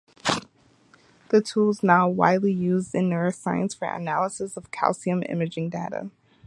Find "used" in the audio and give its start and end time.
2.51-2.95